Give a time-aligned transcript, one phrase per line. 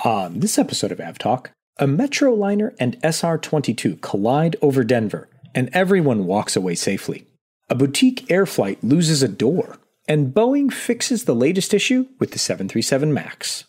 [0.00, 1.48] On this episode of AvTalk,
[1.78, 7.26] a metro liner and SR 22 collide over Denver, and everyone walks away safely.
[7.68, 9.78] A boutique air flight loses a door,
[10.08, 13.64] and Boeing fixes the latest issue with the 737 MAX.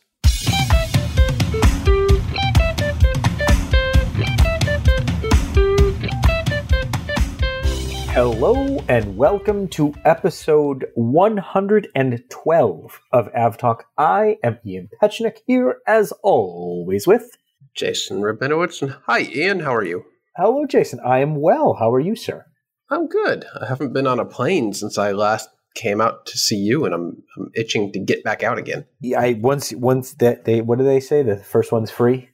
[8.14, 13.80] Hello and welcome to episode 112 of AvTalk.
[13.98, 17.36] I am Ian Petchenik here as always with
[17.74, 18.84] Jason Rabinowitz.
[18.84, 19.62] And hi, Ian.
[19.62, 20.06] How are you?
[20.38, 21.00] Hello, Jason.
[21.04, 21.74] I am well.
[21.74, 22.46] How are you, sir?
[22.92, 23.46] I'm good.
[23.60, 26.94] I haven't been on a plane since I last came out to see you, and
[26.94, 28.86] I'm, I'm itching to get back out again.
[29.02, 31.24] Yeah, I once once that they what do they say?
[31.24, 32.30] The first one's free.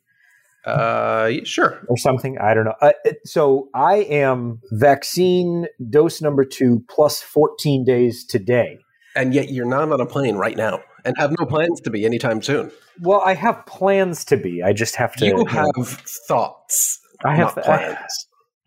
[0.70, 1.86] Uh, sure.
[1.88, 2.38] Or something.
[2.40, 2.76] I don't know.
[2.82, 8.80] Uh, it, so I am vaccine dose number two plus 14 days today.
[9.16, 12.06] And yet you're not on a plane right now and have no plans to be
[12.06, 12.72] anytime soon.
[13.02, 14.62] Well, I have plans to be.
[14.64, 15.26] I just have to.
[15.26, 15.90] You have you know,
[16.28, 17.00] thoughts.
[17.24, 17.98] I have plans.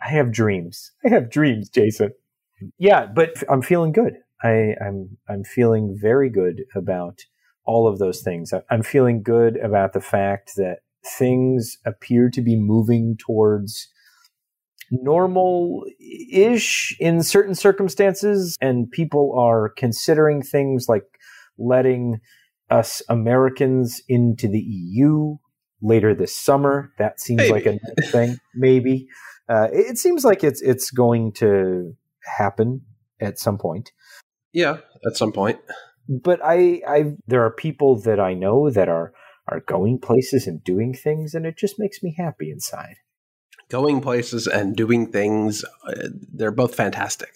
[0.01, 0.93] I, I have dreams.
[1.05, 2.13] I have dreams, Jason.
[2.79, 4.19] Yeah, but I'm feeling good.
[4.43, 7.25] I, I'm I'm feeling very good about
[7.65, 8.53] all of those things.
[8.71, 13.89] I'm feeling good about the fact that things appear to be moving towards
[14.91, 15.85] normal
[16.31, 21.05] ish in certain circumstances, and people are considering things like
[21.59, 22.21] letting
[22.71, 25.37] us Americans into the EU
[25.81, 26.93] later this summer.
[26.99, 27.53] That seems maybe.
[27.53, 29.09] like a thing, maybe.
[29.49, 31.95] Uh, it seems like it's it's going to
[32.39, 32.83] happen
[33.21, 33.93] at some point.
[34.53, 35.59] Yeah, at some point.
[36.09, 39.13] But I, I, there are people that I know that are
[39.53, 42.97] are going places and doing things, and it just makes me happy inside.
[43.69, 47.31] Going places and doing things, uh, they're both fantastic.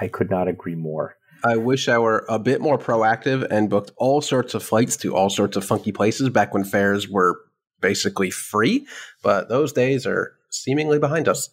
[0.00, 1.16] I could not agree more.
[1.44, 5.14] I wish I were a bit more proactive and booked all sorts of flights to
[5.14, 7.38] all sorts of funky places back when fares were
[7.80, 8.86] basically free,
[9.22, 11.50] but those days are seemingly behind us.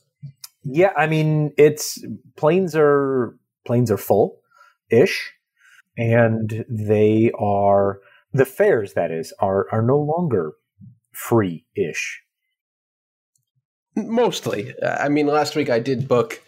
[0.64, 2.04] Yeah, I mean, it's
[2.36, 4.40] planes are planes are full
[4.90, 5.34] ish
[5.98, 8.00] and they are
[8.36, 10.54] the fares that is are are no longer
[11.12, 12.22] free ish.
[13.96, 16.42] Mostly, I mean, last week I did book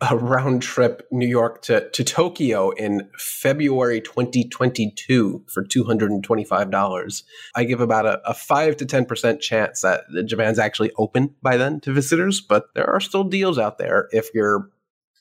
[0.00, 7.22] a round trip New York to, to Tokyo in February 2022 for $225.
[7.56, 11.80] I give about a, a 5 to 10% chance that Japan's actually open by then
[11.80, 14.70] to visitors, but there are still deals out there if you're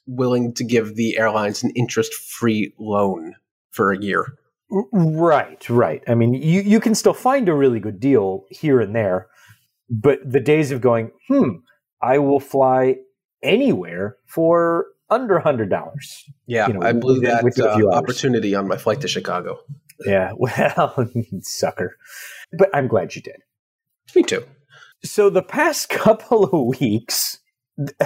[0.06, 3.36] willing to give the airlines an interest free loan
[3.72, 4.38] for a year.
[4.70, 6.04] Right, right.
[6.08, 9.28] I mean, you, you can still find a really good deal here and there,
[9.90, 11.58] but the days of going, hmm,
[12.02, 12.98] I will fly
[13.42, 16.24] anywhere for under hundred dollars.
[16.48, 19.60] Yeah, you know, I blew that uh, opportunity on my flight to Chicago.
[20.06, 21.10] Yeah, well,
[21.42, 21.98] sucker.
[22.58, 23.38] But I'm glad you did.
[24.16, 24.46] Me too.
[25.04, 27.40] So the past couple of weeks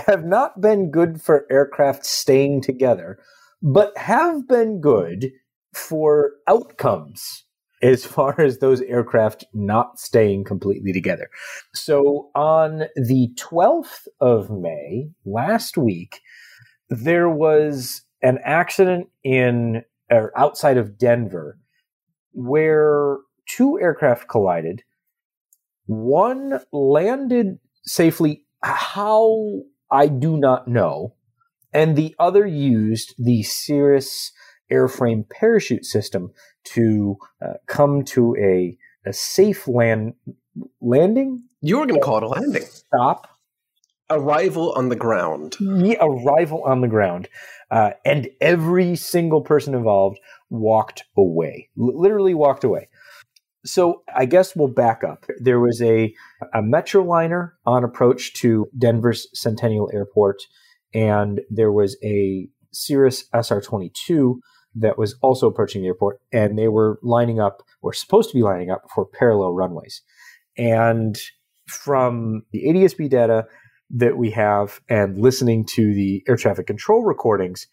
[0.08, 3.18] have not been good for aircraft staying together,
[3.62, 5.32] but have been good
[5.74, 7.46] for outcomes
[7.82, 11.30] as far as those aircraft not staying completely together.
[11.74, 16.22] So on the 12th of May, last week,
[16.90, 21.58] there was an accident in or outside of Denver
[22.34, 23.18] where
[23.48, 24.84] two aircraft collided.
[25.86, 31.16] One landed safely, how I do not know,
[31.74, 34.32] and the other used the Cirrus
[34.72, 36.32] airframe parachute system
[36.64, 40.14] to uh, come to a, a safe land
[40.82, 41.44] landing.
[41.62, 42.64] You were going to call it a landing.
[42.64, 43.28] Stop.
[44.10, 45.56] Arrival on the ground.
[45.60, 47.30] Yeah, arrival on the ground.
[47.70, 52.90] Uh, and every single person involved walked away, L- literally walked away.
[53.64, 55.26] So I guess we'll back up.
[55.40, 56.14] There was a,
[56.54, 60.42] a Metroliner on approach to Denver's Centennial Airport,
[60.94, 64.42] and there was a Cirrus SR 22
[64.76, 68.44] that was also approaching the airport, and they were lining up, or supposed to be
[68.44, 70.02] lining up for parallel runways.
[70.58, 71.20] And
[71.68, 73.46] from the ADSB data
[73.90, 77.68] that we have and listening to the air traffic control recordings,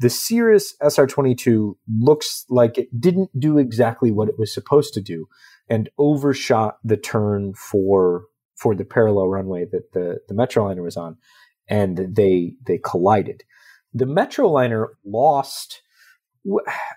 [0.00, 5.26] the Cirrus SR22 looks like it didn't do exactly what it was supposed to do
[5.68, 8.24] and overshot the turn for
[8.56, 11.16] for the parallel runway that the, the Metroliner was on,
[11.68, 13.42] and they they collided.
[13.94, 15.82] The Metroliner lost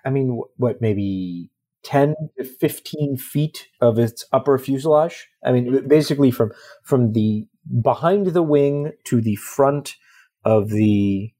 [0.05, 1.49] I mean, what maybe
[1.83, 5.27] 10 to 15 feet of its upper fuselage.
[5.45, 6.51] I mean, basically from
[6.83, 7.47] from the
[7.81, 9.95] behind the wing to the front
[10.45, 11.33] of the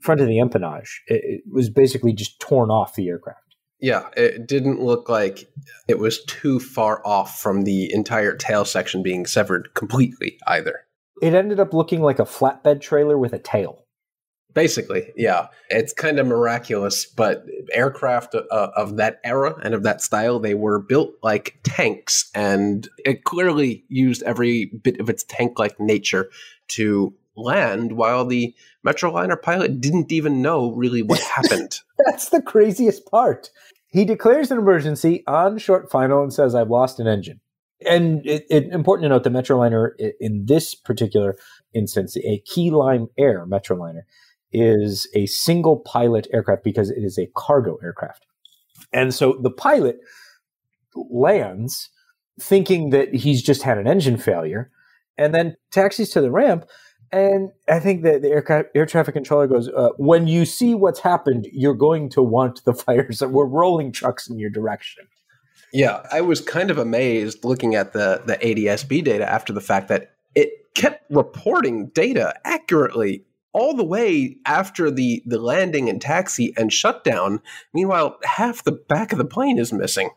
[0.00, 3.40] front of the empennage, it, it was basically just torn off the aircraft.
[3.80, 5.48] Yeah, it didn't look like
[5.88, 10.86] it was too far off from the entire tail section being severed completely either.
[11.20, 13.83] It ended up looking like a flatbed trailer with a tail.
[14.54, 15.48] Basically, yeah.
[15.68, 20.54] It's kind of miraculous, but aircraft uh, of that era and of that style, they
[20.54, 26.30] were built like tanks, and it clearly used every bit of its tank like nature
[26.68, 28.54] to land while the
[28.86, 31.80] Metroliner pilot didn't even know really what happened.
[32.06, 33.50] That's the craziest part.
[33.88, 37.40] He declares an emergency on short final and says, I've lost an engine.
[37.88, 39.90] And it's it, important to note the Metroliner,
[40.20, 41.36] in this particular
[41.74, 44.02] instance, a Key Lime Air Metroliner,
[44.54, 48.24] is a single pilot aircraft because it is a cargo aircraft.
[48.92, 49.98] And so the pilot
[50.94, 51.90] lands
[52.40, 54.70] thinking that he's just had an engine failure
[55.18, 56.66] and then taxis to the ramp
[57.14, 60.98] and I think that the air, air traffic controller goes, uh, when you see what's
[60.98, 63.20] happened, you're going to want the fires.
[63.20, 65.06] We're rolling trucks in your direction.
[65.72, 69.86] Yeah, I was kind of amazed looking at the, the ADSB data after the fact
[69.88, 73.24] that it kept reporting data accurately
[73.54, 77.40] all the way after the, the landing and taxi and shutdown.
[77.72, 80.10] Meanwhile, half the back of the plane is missing.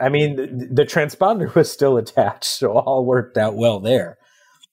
[0.00, 4.16] I mean, the, the transponder was still attached, so all worked out well there.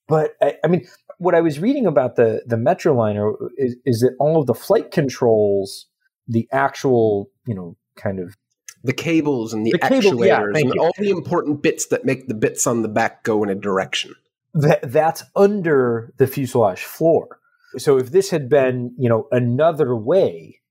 [0.08, 0.88] But I, I mean,
[1.18, 4.92] what I was reading about the the Metroliner is, is that all of the flight
[4.92, 5.88] controls,
[6.28, 8.36] the actual, you know, kind of
[8.84, 10.80] the cables and the, the actuators yeah, and you.
[10.80, 14.14] all the important bits that make the bits on the back go in a direction.
[14.54, 17.40] That that's under the fuselage floor.
[17.78, 20.62] So if this had been, you know, another way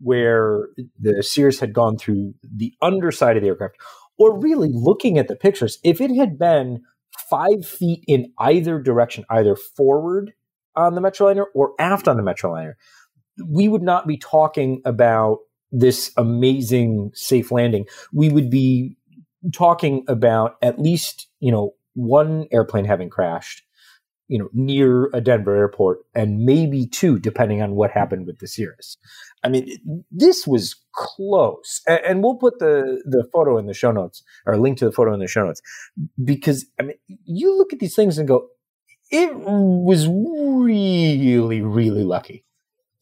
[0.00, 0.68] where
[0.98, 3.76] the Cirrus had gone through the underside of the aircraft,
[4.18, 6.82] or really looking at the pictures, if it had been
[7.30, 10.32] five feet in either direction, either forward
[10.74, 12.74] on the Metroliner or aft on the Metroliner,
[13.48, 15.38] we would not be talking about
[15.70, 17.86] this amazing safe landing.
[18.12, 18.96] We would be
[19.54, 23.62] talking about at least, you know, one airplane having crashed,
[24.32, 28.48] you know, near a Denver airport, and maybe two, depending on what happened with the
[28.48, 28.96] Cirrus.
[29.44, 29.76] I mean,
[30.10, 34.78] this was close, and we'll put the the photo in the show notes or link
[34.78, 35.60] to the photo in the show notes
[36.24, 38.48] because I mean, you look at these things and go,
[39.10, 42.46] it was really, really lucky.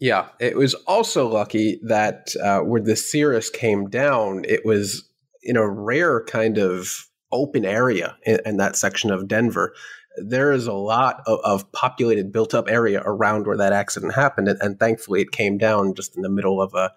[0.01, 5.09] Yeah, it was also lucky that uh, where the Cirrus came down, it was
[5.45, 9.73] in a rare kind of open area in, in that section of Denver
[10.17, 14.49] there is a lot of, of, populated, built up area around where that accident happened.
[14.49, 16.93] And, and, thankfully, it came down just in the middle of a,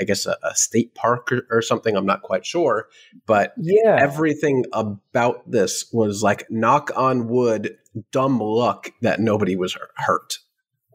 [0.00, 1.96] I guess, a, a state park or, or, something.
[1.96, 2.86] I'm not quite sure.
[3.26, 3.98] But yeah.
[4.00, 7.76] everything about this was like knock on wood,
[8.12, 10.38] dumb luck that nobody was hurt.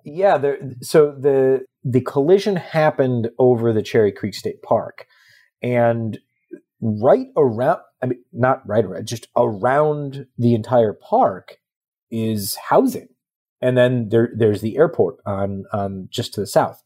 [0.06, 0.38] Yeah.
[0.38, 5.06] There, so the the collision happened over the Cherry Creek State Park.
[5.62, 6.20] And
[6.82, 11.58] right around I mean, not right around, just around the entire park
[12.12, 13.10] is housing.
[13.62, 15.66] And then there, there's the airport on,
[16.12, 16.84] just to the south.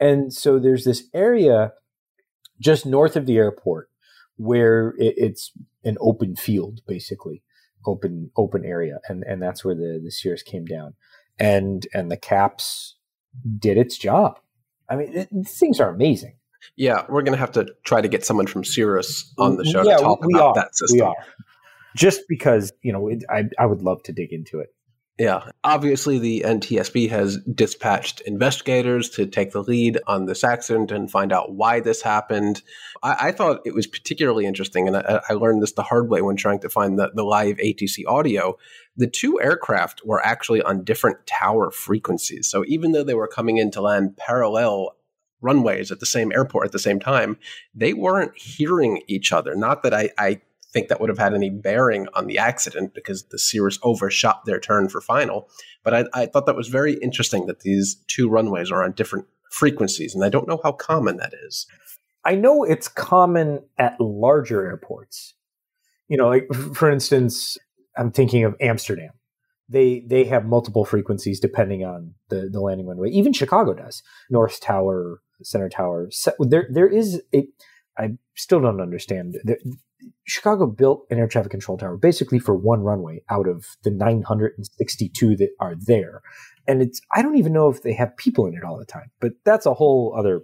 [0.00, 1.72] And so there's this area
[2.58, 3.90] just north of the airport
[4.36, 5.52] where it, it's
[5.84, 7.42] an open field, basically
[7.86, 8.98] open, open area.
[9.08, 10.94] And, and that's where the, the Cirrus came down
[11.38, 12.96] and, and the CAPS
[13.58, 14.40] did its job.
[14.88, 16.34] I mean, it, these things are amazing.
[16.76, 19.82] Yeah, we're going to have to try to get someone from Cirrus on the show
[19.82, 20.54] yeah, to talk about are.
[20.54, 20.98] that system.
[20.98, 21.16] We are.
[21.96, 24.72] Just because, you know, it, I, I would love to dig into it.
[25.20, 25.50] Yeah.
[25.64, 31.30] Obviously, the NTSB has dispatched investigators to take the lead on this accident and find
[31.30, 32.62] out why this happened.
[33.02, 36.22] I, I thought it was particularly interesting, and I, I, learned this the hard way
[36.22, 38.56] when trying to find the, the live ATC audio.
[38.96, 42.48] The two aircraft were actually on different tower frequencies.
[42.48, 44.96] So even though they were coming in to land parallel
[45.40, 47.38] runways at the same airport at the same time,
[47.74, 49.54] they weren't hearing each other.
[49.54, 50.40] Not that I, I
[50.72, 54.60] think that would have had any bearing on the accident because the Cirrus overshot their
[54.60, 55.48] turn for final.
[55.82, 59.26] But I, I thought that was very interesting that these two runways are on different
[59.50, 61.66] frequencies, and I don't know how common that is.
[62.24, 65.34] I know it's common at larger airports.
[66.08, 67.56] You know, like for instance,
[67.96, 69.12] I'm thinking of Amsterdam.
[69.68, 73.10] They they have multiple frequencies depending on the the landing runway.
[73.10, 74.02] Even Chicago does.
[74.28, 76.10] North Tower, Center Tower.
[76.38, 77.46] There, there is a.
[77.98, 79.36] I still don't understand.
[79.44, 79.58] There,
[80.24, 85.36] Chicago built an air traffic control tower basically for one runway out of the 962
[85.36, 86.22] that are there,
[86.66, 87.00] and it's.
[87.14, 89.10] I don't even know if they have people in it all the time.
[89.20, 90.42] But that's a whole other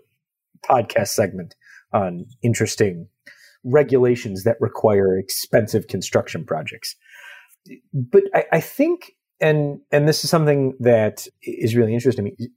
[0.68, 1.54] podcast segment
[1.92, 3.08] on interesting
[3.64, 6.94] regulations that require expensive construction projects.
[7.92, 12.48] But I, I think, and and this is something that is really interesting to me.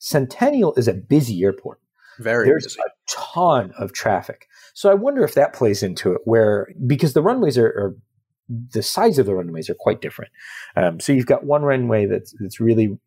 [0.00, 1.78] Centennial is a busy airport.
[2.18, 2.80] Very There's busy.
[2.80, 4.48] a ton of traffic.
[4.74, 7.96] So I wonder if that plays into it, where because the runways are, are
[8.48, 10.32] the size of the runways are quite different.
[10.74, 12.98] Um, so you've got one runway that's that's really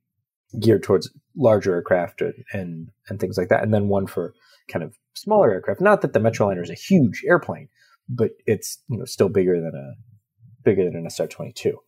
[0.60, 4.34] geared towards larger aircraft and, and, and things like that, and then one for
[4.68, 5.82] kind of smaller aircraft.
[5.82, 7.70] Not that the Metroliner is a huge airplane,
[8.08, 11.80] but it's you know still bigger than a bigger than an SR twenty two.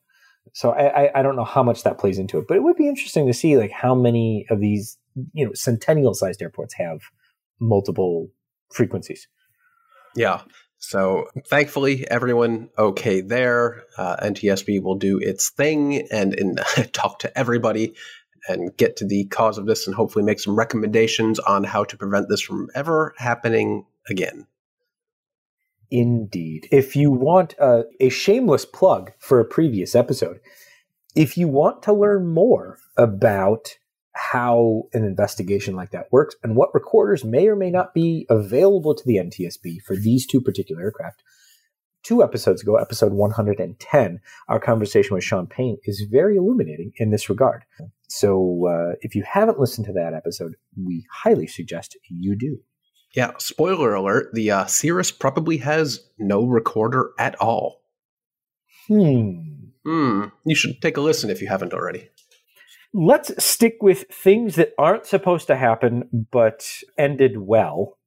[0.54, 2.78] So I, I, I don't know how much that plays into it, but it would
[2.78, 4.98] be interesting to see like how many of these
[5.34, 7.00] you know centennial sized airports have
[7.60, 8.30] multiple
[8.72, 9.28] frequencies.
[10.16, 10.42] Yeah.
[10.78, 13.84] So thankfully, everyone okay there.
[13.98, 16.60] Uh, NTSB will do its thing and, and
[16.94, 17.96] talk to everybody
[18.48, 21.98] and get to the cause of this and hopefully make some recommendations on how to
[21.98, 24.46] prevent this from ever happening again.
[25.92, 26.68] Indeed.
[26.72, 30.40] If you want a, a shameless plug for a previous episode,
[31.16, 33.78] if you want to learn more about
[34.14, 38.96] how an investigation like that works and what recorders may or may not be available
[38.96, 41.22] to the NTSB for these two particular aircraft,
[42.04, 47.30] two episodes ago, episode 110, our conversation with Sean Payne is very illuminating in this
[47.30, 47.64] regard.
[48.08, 52.60] So uh, if you haven't listened to that episode, we highly suggest you do.
[53.16, 57.82] Yeah, spoiler alert the uh, Cirrus probably has no recorder at all.
[58.88, 59.40] Hmm.
[59.86, 60.26] Hmm.
[60.46, 62.10] You should take a listen if you haven't already.
[62.94, 66.68] Let's stick with things that aren't supposed to happen but
[66.98, 67.98] ended well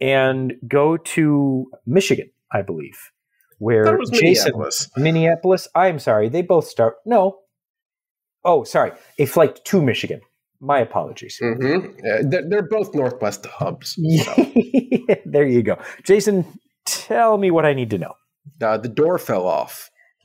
[0.00, 3.10] and go to Michigan, I believe,
[3.58, 4.90] where Jason Minneapolis.
[4.96, 5.68] Minneapolis.
[5.74, 6.96] I'm sorry, they both start.
[7.04, 7.38] No.
[8.44, 10.20] Oh, sorry, a flight to Michigan.
[10.60, 11.38] My apologies.
[11.40, 11.98] Mm-hmm.
[11.98, 13.96] Uh, they're, they're, both Northwest hubs.
[14.24, 14.34] So.
[15.26, 15.78] there you go.
[16.02, 16.44] Jason,
[16.84, 18.14] tell me what I need to know.
[18.60, 19.90] Uh, the door fell off.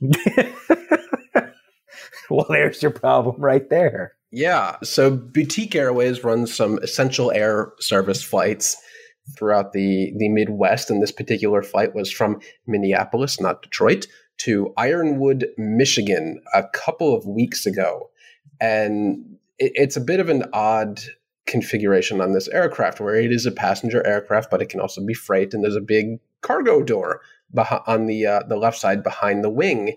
[2.30, 4.14] well, there's your problem right there.
[4.32, 4.76] Yeah.
[4.82, 8.76] So Boutique Airways runs some essential air service flights
[9.38, 10.90] throughout the, the Midwest.
[10.90, 14.06] And this particular flight was from Minneapolis, not Detroit,
[14.38, 18.10] to Ironwood, Michigan a couple of weeks ago.
[18.60, 21.00] And it, it's a bit of an odd
[21.46, 25.14] configuration on this aircraft where it is a passenger aircraft, but it can also be
[25.14, 25.52] freight.
[25.52, 27.20] And there's a big cargo door
[27.54, 29.96] beh- on the uh, the left side behind the wing,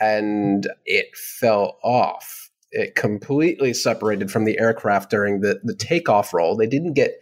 [0.00, 2.50] and it fell off.
[2.72, 6.56] It completely separated from the aircraft during the the takeoff roll.
[6.56, 7.20] They didn't get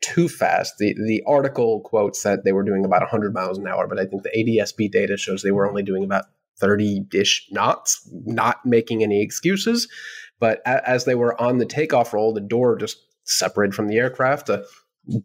[0.00, 0.78] too fast.
[0.78, 4.06] The the article quotes that they were doing about 100 miles an hour, but I
[4.06, 6.24] think the ADSB data shows they were only doing about
[6.58, 9.88] 30 ish knots, not making any excuses.
[10.40, 13.98] But a- as they were on the takeoff roll, the door just separated from the
[13.98, 14.62] aircraft uh,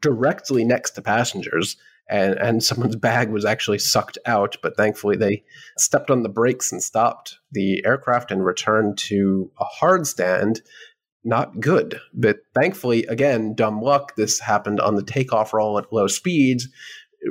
[0.01, 1.77] directly next to passengers.
[2.07, 5.43] And, and someone's bag was actually sucked out, but thankfully they
[5.79, 10.61] stepped on the brakes and stopped the aircraft and returned to a hard stand.
[11.23, 14.15] Not good, but thankfully, again, dumb luck.
[14.15, 16.67] This happened on the takeoff roll at low speeds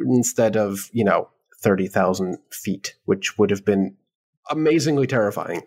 [0.08, 1.28] instead of you know
[1.62, 3.94] thirty thousand feet, which would have been
[4.50, 5.62] amazingly terrifying.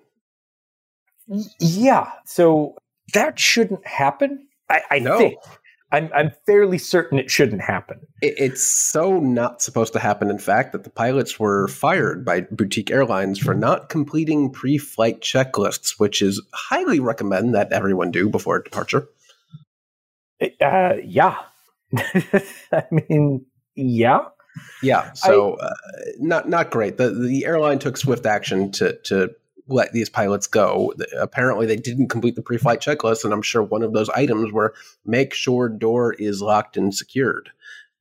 [1.60, 2.12] Yeah.
[2.26, 2.76] So
[3.14, 4.48] that shouldn't happen.
[4.70, 5.18] I, I No.
[5.18, 5.36] think.
[5.90, 8.00] I'm, I'm fairly certain it shouldn't happen.
[8.22, 12.42] It, it's so not supposed to happen, in fact, that the pilots were fired by
[12.42, 18.28] boutique airlines for not completing pre flight checklists, which is highly recommend that everyone do
[18.28, 19.08] before departure.
[20.60, 21.38] Uh, yeah.
[22.74, 24.26] I mean, yeah.
[24.82, 25.74] Yeah, so uh,
[26.18, 26.98] not not great.
[26.98, 29.30] The the airline took swift action to to
[29.68, 30.94] let these pilots go.
[31.20, 34.74] Apparently, they didn't complete the pre-flight checklist, and I'm sure one of those items were
[35.06, 37.50] make sure door is locked and secured.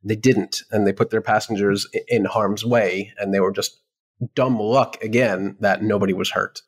[0.05, 3.81] They didn't, and they put their passengers in harm's way, and they were just
[4.35, 6.63] dumb luck again that nobody was hurt.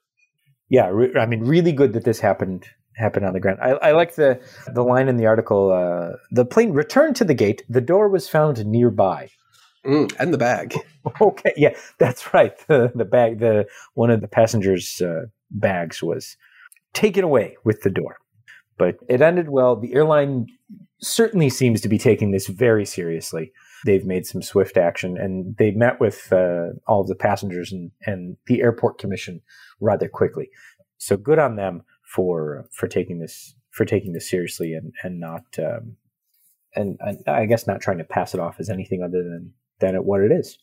[0.69, 0.89] Yeah.
[0.89, 2.67] Re- I mean, really good that this happened
[2.99, 3.59] happened on the ground.
[3.63, 5.71] I, I like the the line in the article.
[5.73, 7.63] Uh, the plane returned to the gate.
[7.69, 9.31] The door was found nearby.
[9.89, 10.75] Mm, and the bag.
[11.23, 12.53] Okay, yeah, that's right.
[12.67, 16.37] The the bag, the one of the passengers' uh, bags was
[16.93, 18.19] taken away with the door,
[18.77, 19.75] but it ended well.
[19.75, 20.49] The airline
[21.01, 23.53] certainly seems to be taking this very seriously.
[23.87, 27.91] They've made some swift action, and they met with uh, all of the passengers and,
[28.05, 29.41] and the airport commission
[29.81, 30.51] rather quickly.
[30.99, 35.45] So good on them for for taking this for taking this seriously and and not
[35.59, 35.97] um,
[36.75, 39.95] and, and I guess not trying to pass it off as anything other than than
[39.95, 40.59] it, what it is.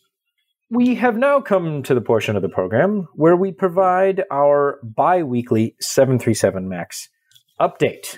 [0.70, 5.24] We have now come to the portion of the program where we provide our bi
[5.24, 7.08] weekly 737 MAX
[7.60, 8.18] update.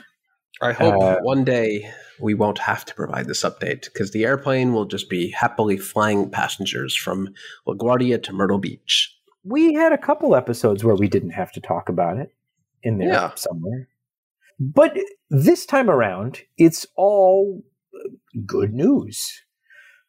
[0.62, 4.74] I hope Uh, one day we won't have to provide this update because the airplane
[4.74, 7.30] will just be happily flying passengers from
[7.68, 9.14] LaGuardia to Myrtle Beach.
[9.44, 12.34] We had a couple episodes where we didn't have to talk about it
[12.82, 13.32] in there Yeah.
[13.36, 13.88] somewhere.
[14.60, 14.98] But
[15.30, 17.62] this time around, it's all
[18.46, 19.44] good news.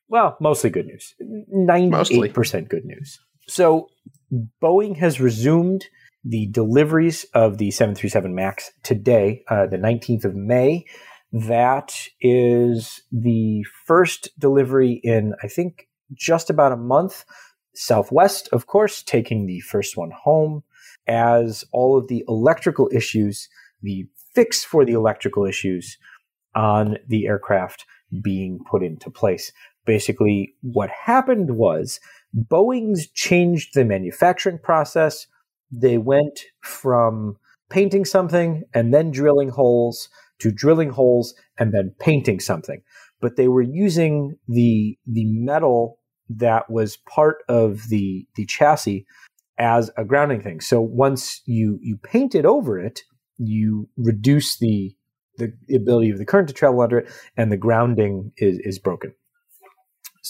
[0.08, 1.14] Well, mostly good news.
[1.20, 3.18] 98% good news.
[3.46, 3.88] So
[4.62, 5.86] Boeing has resumed
[6.24, 10.84] the deliveries of the 737 MAX today, uh, the 19th of May.
[11.32, 17.24] That is the first delivery in, I think, just about a month.
[17.74, 20.64] Southwest, of course, taking the first one home
[21.06, 23.48] as all of the electrical issues,
[23.82, 25.96] the fix for the electrical issues
[26.54, 27.84] on the aircraft
[28.22, 29.52] being put into place.
[29.88, 31.98] Basically, what happened was
[32.36, 35.26] Boeing's changed the manufacturing process.
[35.72, 37.38] They went from
[37.70, 42.82] painting something and then drilling holes to drilling holes and then painting something.
[43.22, 49.06] But they were using the the metal that was part of the the chassis
[49.58, 50.60] as a grounding thing.
[50.60, 53.04] So once you you painted over it,
[53.38, 54.94] you reduce the
[55.38, 59.14] the ability of the current to travel under it, and the grounding is is broken.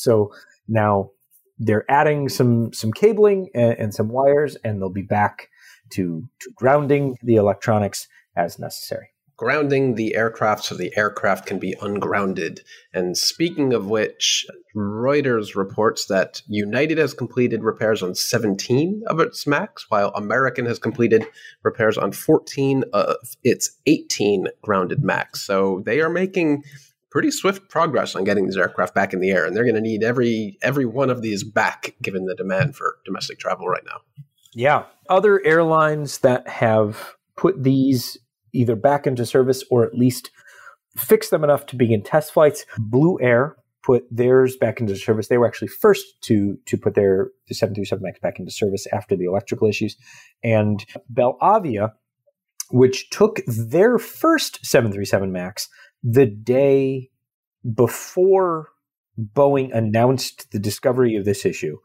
[0.02, 0.33] So
[0.67, 1.11] now
[1.59, 5.49] they're adding some some cabling and, and some wires, and they'll be back
[5.90, 11.75] to, to grounding the electronics as necessary grounding the aircraft so the aircraft can be
[11.81, 12.61] ungrounded.
[12.93, 19.47] And speaking of which, Reuters reports that United has completed repairs on 17 of its
[19.47, 21.25] MAX, while American has completed
[21.62, 25.40] repairs on 14 of its 18 grounded MAX.
[25.40, 26.64] So they are making
[27.11, 29.81] pretty swift progress on getting these aircraft back in the air, and they're going to
[29.81, 34.00] need every every one of these back given the demand for domestic travel right now.
[34.55, 38.19] Yeah, other airlines that have put these
[38.53, 40.31] either back into service or at least
[40.97, 42.65] fix them enough to begin test flights.
[42.79, 45.29] Blue Air put theirs back into service.
[45.29, 49.17] They were actually first to to put their the 737 Max back into service after
[49.17, 49.97] the electrical issues.
[50.43, 51.93] And Belavia,
[52.71, 55.69] which took their first 737 Max
[56.02, 57.11] the day
[57.75, 58.69] before
[59.19, 61.78] Boeing announced the discovery of this issue,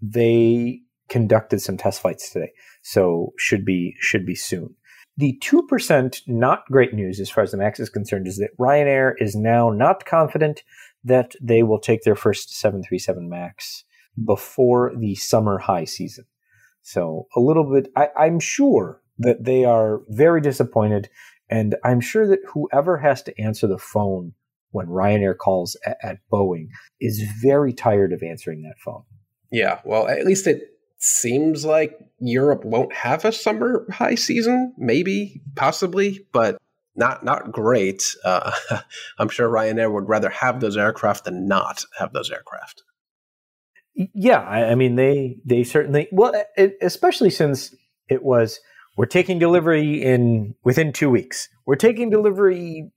[0.00, 2.52] they conducted some test flights today.
[2.82, 4.74] So should be should be soon.
[5.16, 9.14] The 2% not great news as far as the MAX is concerned is that Ryanair
[9.18, 10.62] is now not confident
[11.02, 13.84] that they will take their first 737 MAX
[14.24, 16.24] before the summer high season.
[16.82, 21.08] So a little bit, I, I'm sure that they are very disappointed.
[21.50, 24.34] And I'm sure that whoever has to answer the phone
[24.70, 26.68] when Ryanair calls at, at Boeing
[27.00, 29.04] is very tired of answering that phone.
[29.50, 35.40] Yeah, well, at least it seems like Europe won't have a summer high season, maybe,
[35.54, 36.58] possibly, but
[36.96, 38.14] not not great.
[38.24, 38.50] Uh,
[39.18, 42.82] I'm sure Ryanair would rather have those aircraft than not have those aircraft.
[43.94, 47.74] Yeah, I, I mean they they certainly well, it, especially since
[48.08, 48.60] it was
[48.98, 51.48] we're taking delivery in within two weeks.
[51.66, 52.90] We're taking delivery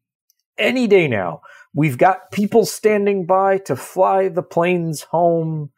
[0.57, 1.41] any day now.
[1.75, 5.69] We've got people standing by to fly the planes home.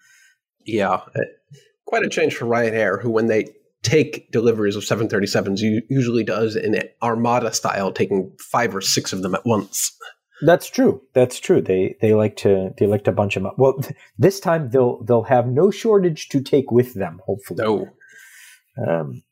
[0.66, 1.02] Yeah,
[1.86, 3.50] quite a change for Ryanair, who when they
[3.82, 5.60] take deliveries of 737s
[5.90, 9.92] usually does in armada style, taking five or six of them at once.
[10.42, 11.02] That's true.
[11.14, 11.62] That's true.
[11.62, 13.56] They they like to they like to bunch them up.
[13.58, 13.78] Well,
[14.18, 17.20] this time they'll they'll have no shortage to take with them.
[17.26, 17.90] Hopefully, no.
[18.88, 19.24] Um,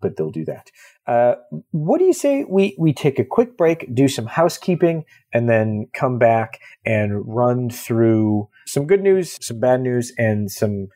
[0.00, 0.70] but they'll do that.
[1.06, 1.34] Uh,
[1.70, 5.86] what do you say we we take a quick break, do some housekeeping, and then
[5.94, 10.88] come back and run through some good news, some bad news, and some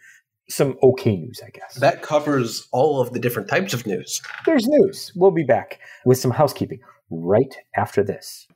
[0.48, 1.74] some okay news, I guess.
[1.76, 4.20] That covers all of the different types of news.
[4.44, 5.12] There's news.
[5.16, 8.46] We'll be back with some housekeeping right after this.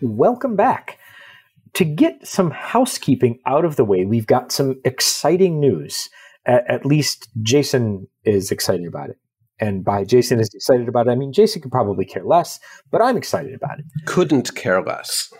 [0.00, 0.97] Welcome back.
[1.78, 6.08] To get some housekeeping out of the way, we've got some exciting news.
[6.44, 9.16] At, at least Jason is excited about it.
[9.60, 12.58] And by Jason is excited about it, I mean Jason could probably care less,
[12.90, 13.84] but I'm excited about it.
[14.06, 15.32] Couldn't care less.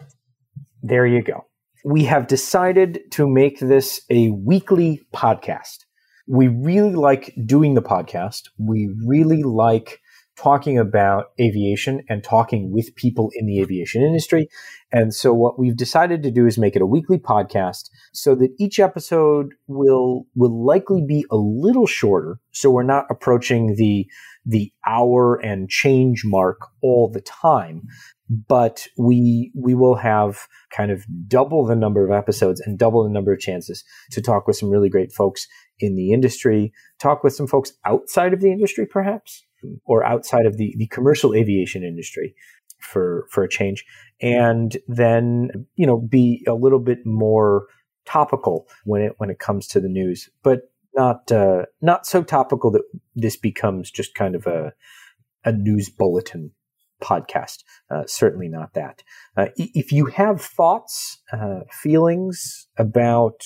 [0.80, 1.44] There you go.
[1.84, 5.86] We have decided to make this a weekly podcast.
[6.28, 8.42] We really like doing the podcast.
[8.58, 10.00] We really like
[10.38, 14.48] talking about aviation and talking with people in the aviation industry.
[14.92, 18.54] And so what we've decided to do is make it a weekly podcast so that
[18.58, 24.06] each episode will will likely be a little shorter so we're not approaching the
[24.46, 27.82] the hour and change mark all the time
[28.30, 33.10] but we we will have kind of double the number of episodes and double the
[33.10, 35.46] number of chances to talk with some really great folks
[35.80, 39.44] in the industry talk with some folks outside of the industry perhaps
[39.84, 42.34] or outside of the, the commercial aviation industry
[42.78, 43.84] for for a change
[44.20, 47.66] and then you know be a little bit more
[48.04, 52.70] topical when it when it comes to the news but not uh, not so topical
[52.70, 52.82] that
[53.14, 54.72] this becomes just kind of a
[55.44, 56.52] a news bulletin
[57.00, 57.62] podcast.
[57.90, 59.02] Uh, certainly not that.
[59.36, 63.42] Uh, if you have thoughts, uh, feelings about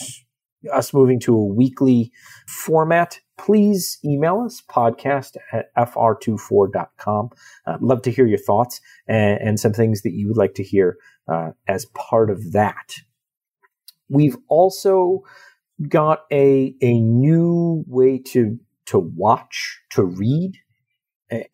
[0.73, 2.13] us moving to a weekly
[2.47, 7.31] format, please email us podcast at fr24.com.
[7.67, 10.63] I'd love to hear your thoughts and, and, some things that you would like to
[10.63, 10.97] hear
[11.29, 12.95] uh, as part of that.
[14.09, 15.23] We've also
[15.89, 20.59] got a, a new way to, to watch, to read,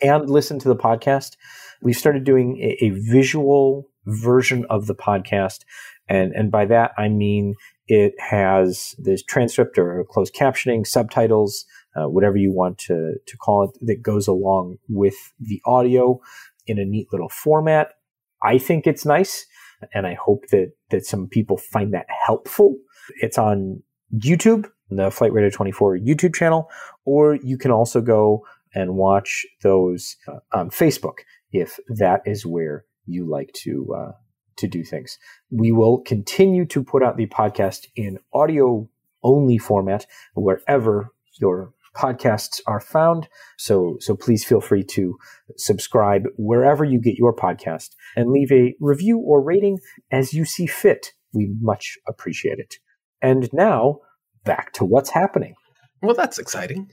[0.00, 1.36] and listen to the podcast.
[1.82, 5.60] We've started doing a, a visual version of the podcast.
[6.08, 7.54] And, and by that, I mean
[7.88, 11.64] it has this transcript or closed captioning, subtitles,
[11.96, 16.20] uh, whatever you want to, to call it, that goes along with the audio
[16.66, 17.94] in a neat little format.
[18.42, 19.46] I think it's nice,
[19.94, 22.76] and I hope that, that some people find that helpful.
[23.20, 23.82] It's on
[24.14, 26.68] YouTube, the Flightradar24 YouTube channel,
[27.04, 31.20] or you can also go and watch those uh, on Facebook
[31.52, 34.12] if that is where you like to uh,
[34.58, 35.18] to do things.
[35.50, 38.88] We will continue to put out the podcast in audio
[39.22, 43.28] only format wherever your podcasts are found.
[43.56, 45.16] So, so please feel free to
[45.56, 49.78] subscribe wherever you get your podcast and leave a review or rating
[50.10, 51.12] as you see fit.
[51.32, 52.76] We much appreciate it.
[53.20, 54.00] And now
[54.44, 55.54] back to what's happening.
[56.02, 56.90] Well, that's exciting.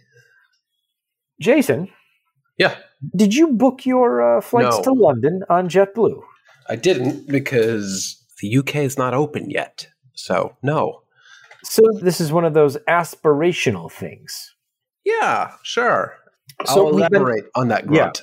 [1.39, 1.89] Jason.
[2.57, 2.75] Yeah.
[3.15, 4.83] Did you book your uh, flights no.
[4.83, 6.21] to London on JetBlue?
[6.67, 9.87] I didn't because the UK is not open yet.
[10.13, 11.01] So, no.
[11.63, 14.55] So, this is one of those aspirational things.
[15.03, 16.15] Yeah, sure.
[16.65, 18.21] So I'll elaborate been, on that grunt.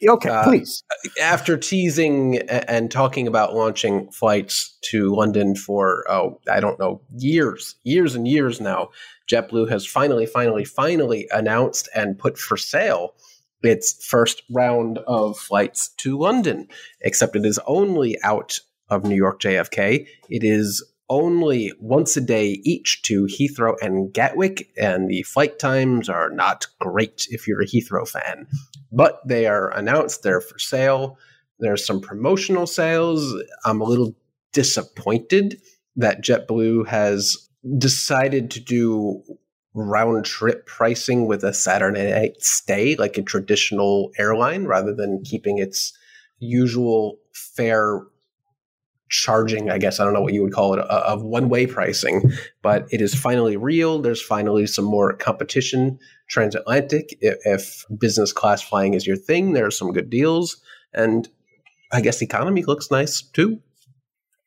[0.00, 0.12] Yeah.
[0.12, 0.82] Okay, uh, please.
[1.20, 7.76] After teasing and talking about launching flights to London for, oh, I don't know, years,
[7.84, 8.90] years and years now,
[9.30, 13.14] JetBlue has finally, finally, finally announced and put for sale
[13.62, 16.68] its first round of flights to London,
[17.00, 20.06] except it is only out of New York JFK.
[20.28, 26.08] It is only once a day each to Heathrow and Gatwick, and the flight times
[26.08, 28.46] are not great if you're a Heathrow fan.
[28.92, 31.18] But they are announced, they're for sale.
[31.58, 33.34] There's some promotional sales.
[33.64, 34.16] I'm a little
[34.52, 35.60] disappointed
[35.96, 39.22] that JetBlue has decided to do
[39.74, 45.58] round trip pricing with a Saturday night stay, like a traditional airline, rather than keeping
[45.58, 45.92] its
[46.38, 48.02] usual fare
[49.10, 51.66] charging, I guess, I don't know what you would call it, uh, of one way
[51.66, 54.00] pricing, but it is finally real.
[54.00, 57.18] There's finally some more competition transatlantic.
[57.20, 60.62] If, business class flying is your thing, there are some good deals.
[60.94, 61.28] And
[61.92, 63.60] I guess economy looks nice too.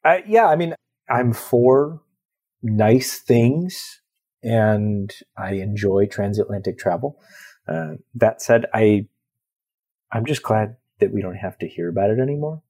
[0.06, 0.76] Uh, yeah, I mean,
[1.10, 2.02] I'm for
[2.62, 4.02] nice things
[4.44, 7.20] and I enjoy transatlantic travel.
[7.68, 9.08] Uh, that said, I
[10.12, 12.62] I'm just glad that we don't have to hear about it anymore.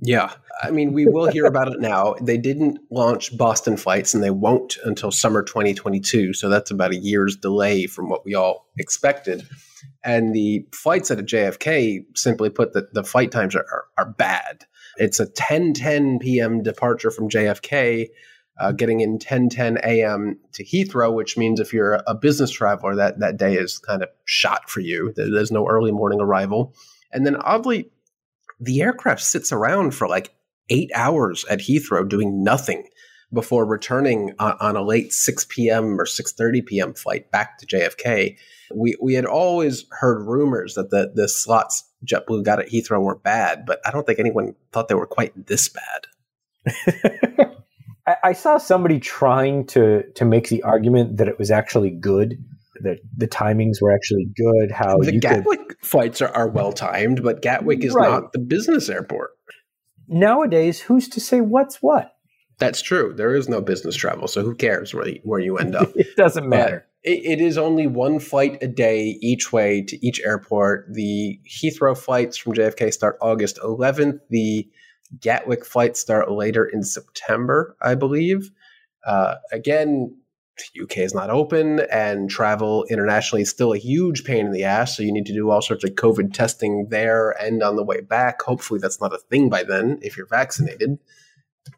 [0.00, 0.32] Yeah.
[0.62, 2.14] I mean, we will hear about it now.
[2.20, 6.34] They didn't launch Boston flights and they won't until summer 2022.
[6.34, 9.46] So that's about a year's delay from what we all expected.
[10.04, 14.10] And the flights at a JFK, simply put, that the flight times are, are, are,
[14.10, 14.64] bad.
[14.96, 16.62] It's a 10 10 p.m.
[16.62, 18.08] departure from JFK,
[18.58, 20.38] uh, getting in 10 10 a.m.
[20.52, 24.08] to Heathrow, which means if you're a business traveler, that, that day is kind of
[24.24, 25.12] shot for you.
[25.14, 26.74] There's no early morning arrival.
[27.12, 27.90] And then oddly,
[28.60, 30.34] the aircraft sits around for like
[30.70, 32.84] eight hours at Heathrow doing nothing
[33.32, 36.00] before returning on, on a late 6 p.m.
[36.00, 36.94] or 6:30 p.m.
[36.94, 38.36] flight back to JFK.
[38.74, 43.18] We we had always heard rumors that the the slots JetBlue got at Heathrow were
[43.18, 46.06] bad, but I don't think anyone thought they were quite this bad.
[48.06, 52.42] I, I saw somebody trying to to make the argument that it was actually good
[52.82, 54.70] that the timings were actually good.
[54.70, 58.10] How the Gatwick could, flights are, are well timed, but Gatwick is right.
[58.10, 59.30] not the business airport.
[60.08, 62.12] Nowadays, who's to say what's what?
[62.58, 63.12] That's true.
[63.14, 65.90] There is no business travel, so who cares where you, where you end up?
[65.94, 66.86] it doesn't matter.
[67.02, 70.86] It, it is only one flight a day each way to each airport.
[70.90, 74.20] The Heathrow flights from JFK start August 11th.
[74.30, 74.68] The
[75.20, 78.50] Gatwick flights start later in September, I believe.
[79.06, 80.16] Uh, again,
[80.80, 84.96] UK is not open and travel internationally is still a huge pain in the ass.
[84.96, 88.00] So you need to do all sorts of COVID testing there and on the way
[88.00, 88.42] back.
[88.42, 90.98] Hopefully, that's not a thing by then if you're vaccinated.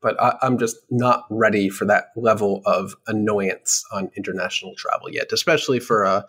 [0.00, 5.32] But I, am just not ready for that level of annoyance on international travel yet,
[5.32, 6.26] especially for a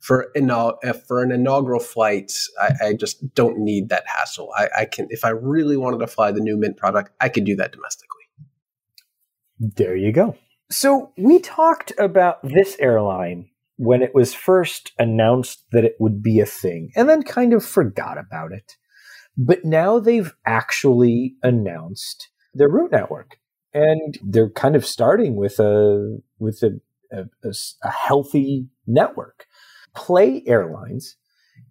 [0.00, 2.32] for eh, for an inaugural flight.
[2.60, 4.50] I, I just don't need that hassle.
[4.56, 7.44] I, I can if I really wanted to fly the new Mint product, I could
[7.44, 8.22] do that domestically.
[9.58, 10.36] There you go.
[10.70, 16.40] So we talked about this airline when it was first announced that it would be
[16.40, 18.76] a thing and then kind of forgot about it.
[19.36, 23.38] But now they've actually announced their route network
[23.74, 27.24] and they're kind of starting with a with a, a,
[27.82, 29.46] a healthy network.
[29.94, 31.16] Play Airlines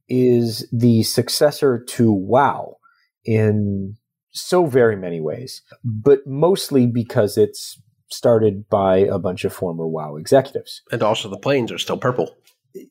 [0.08, 2.78] is the successor to WoW
[3.24, 3.96] in
[4.32, 10.16] so very many ways, but mostly because it's started by a bunch of former WoW
[10.18, 10.82] executives.
[10.92, 12.36] And also, the planes are still purple.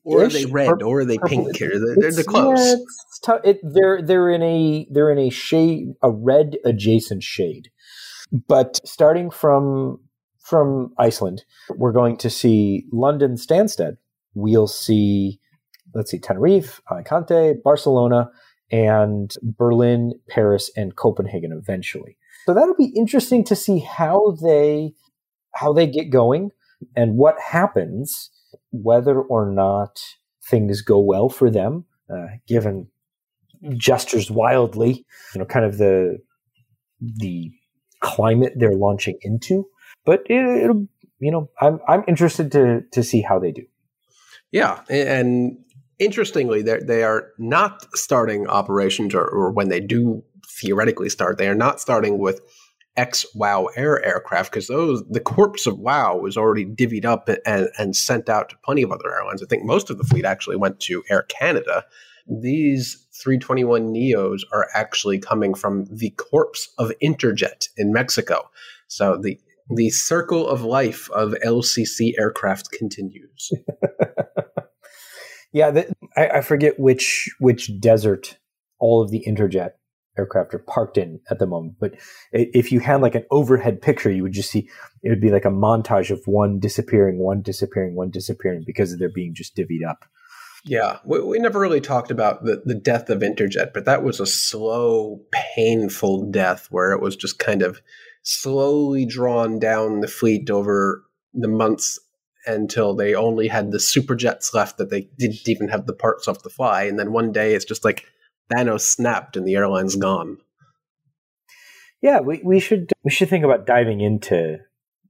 [0.03, 0.67] Or Ish, are they red?
[0.69, 1.45] Purple, or are they purple.
[1.45, 1.57] pink?
[1.57, 2.59] Here, they're, they're close.
[2.59, 2.75] Yeah,
[3.23, 7.69] t- it, they're they're in a they're in a shade, a red adjacent shade.
[8.31, 9.99] But starting from
[10.39, 13.97] from Iceland, we're going to see London Stansted.
[14.33, 15.39] We'll see,
[15.93, 18.31] let's see, Tenerife, Alicante, Barcelona,
[18.71, 22.17] and Berlin, Paris, and Copenhagen eventually.
[22.45, 24.93] So that'll be interesting to see how they
[25.53, 26.51] how they get going
[26.95, 28.31] and what happens,
[28.71, 29.99] whether or not
[30.49, 32.87] things go well for them, uh, given
[33.77, 36.19] gestures wildly, you know, kind of the
[36.99, 37.51] the
[38.01, 39.67] climate they're launching into.
[40.05, 40.87] But it, will
[41.19, 43.65] you know, I'm I'm interested to to see how they do.
[44.51, 45.57] Yeah, and
[45.99, 50.23] interestingly, they they are not starting operations, or, or when they do
[50.59, 52.41] theoretically start, they are not starting with
[52.97, 57.69] ex WoW Air aircraft because those the corpse of WoW was already divvied up and,
[57.77, 59.41] and sent out to plenty of other airlines.
[59.41, 61.85] I think most of the fleet actually went to Air Canada.
[62.27, 68.49] These 321 Neos are actually coming from the corpse of Interjet in Mexico.
[68.87, 69.39] So the
[69.73, 73.51] the circle of life of LCC aircraft continues.
[75.53, 78.37] yeah, the, I, I forget which which desert
[78.79, 79.71] all of the Interjet
[80.17, 81.75] aircraft are parked in at the moment.
[81.79, 81.93] But
[82.31, 84.69] if you had like an overhead picture, you would just see
[85.03, 89.09] it would be like a montage of one disappearing, one disappearing, one disappearing because they're
[89.09, 90.05] being just divvied up.
[90.63, 94.19] Yeah, we, we never really talked about the, the death of Interjet, but that was
[94.19, 95.21] a slow,
[95.55, 97.81] painful death where it was just kind of
[98.23, 101.99] slowly drawn down the fleet over the months
[102.45, 106.43] until they only had the superjets left that they didn't even have the parts off
[106.43, 106.83] the fly.
[106.83, 108.05] And then one day it's just like,
[108.51, 110.37] Thanos snapped and the airline's gone.
[112.01, 114.57] Yeah, we, we should we should think about diving into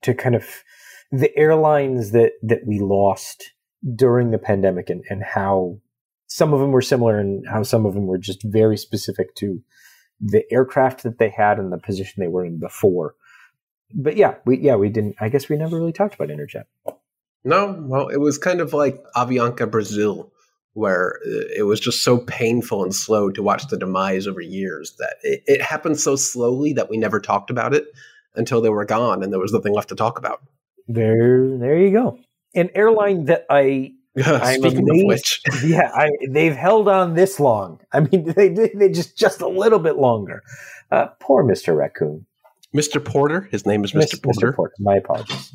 [0.03, 0.45] to kind of
[1.11, 3.51] the airlines that that we lost
[3.95, 5.79] during the pandemic and, and how
[6.27, 9.61] some of them were similar and how some of them were just very specific to
[10.19, 13.15] the aircraft that they had and the position they were in before.
[13.93, 16.65] But yeah, we yeah, we didn't I guess we never really talked about Interjet.
[17.43, 20.31] No, well, it was kind of like Avianca Brazil
[20.73, 21.19] where
[21.55, 25.43] it was just so painful and slow to watch the demise over years that it,
[25.45, 27.87] it, happened so slowly that we never talked about it
[28.35, 30.41] until they were gone and there was nothing left to talk about.
[30.87, 32.17] There, there you go.
[32.55, 33.93] An airline that I.
[34.17, 37.79] Speaking amazed, of which, yeah, I, they've held on this long.
[37.93, 40.43] I mean, they they just just a little bit longer.
[40.91, 42.25] Uh, poor Mister Raccoon.
[42.75, 43.03] Mr.
[43.03, 43.47] Porter.
[43.51, 44.21] His name is Mr.
[44.21, 44.51] Porter.
[44.51, 44.55] Mr.
[44.55, 44.73] Porter.
[44.79, 45.53] My apologies.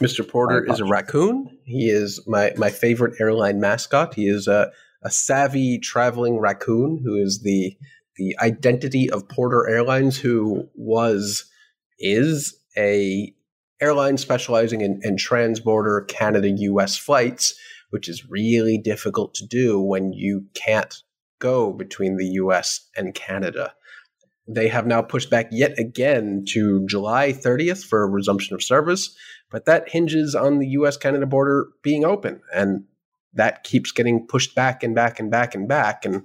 [0.00, 0.28] Mr.
[0.28, 1.58] Porter is a raccoon.
[1.64, 4.14] He is my, my favorite airline mascot.
[4.14, 4.70] He is a,
[5.02, 7.76] a savvy traveling raccoon who is the
[8.16, 11.44] the identity of Porter Airlines, who was
[11.98, 13.34] is a
[13.80, 17.54] airline specializing in, in transborder Canada US flights,
[17.90, 20.94] which is really difficult to do when you can't
[21.38, 23.74] go between the US and Canada.
[24.48, 29.14] They have now pushed back yet again to July 30th for a resumption of service
[29.50, 32.40] but that hinges on the US Canada border being open.
[32.54, 32.84] And
[33.32, 36.04] that keeps getting pushed back and back and back and back.
[36.04, 36.22] And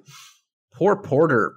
[0.74, 1.56] poor Porter,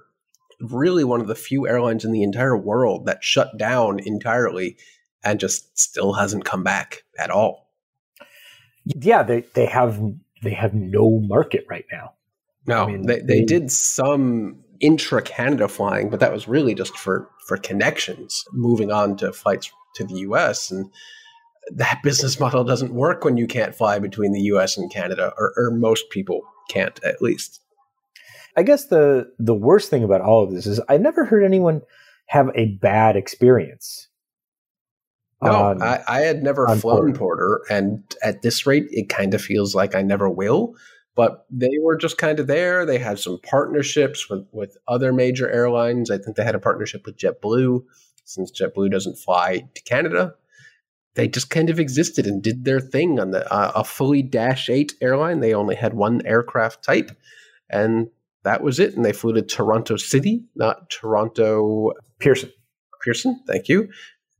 [0.59, 4.77] really one of the few airlines in the entire world that shut down entirely
[5.25, 7.71] and just still hasn't come back at all.
[8.85, 9.99] Yeah, they, they have
[10.43, 12.13] they have no market right now.
[12.67, 16.75] No, I mean, they, they, they did some intra Canada flying, but that was really
[16.75, 20.71] just for for connections, moving on to flights to the US.
[20.71, 20.89] And
[21.73, 25.53] that business model doesn't work when you can't fly between the US and Canada, or,
[25.57, 27.61] or most people can't at least.
[28.57, 31.81] I guess the the worst thing about all of this is I never heard anyone
[32.27, 34.07] have a bad experience.
[35.45, 37.59] No, I, I, had never flown Porter.
[37.59, 40.75] Porter, and at this rate, it kind of feels like I never will.
[41.15, 42.85] But they were just kind of there.
[42.85, 46.11] They had some partnerships with, with other major airlines.
[46.11, 47.83] I think they had a partnership with JetBlue,
[48.25, 50.35] since JetBlue doesn't fly to Canada
[51.15, 54.69] they just kind of existed and did their thing on the uh, a fully Dash
[54.69, 55.39] Eight airline.
[55.39, 57.11] They only had one aircraft type,
[57.69, 58.09] and
[58.43, 58.95] that was it.
[58.95, 62.51] And they flew to Toronto City, not Toronto Pearson.
[63.01, 63.89] Pearson, thank you.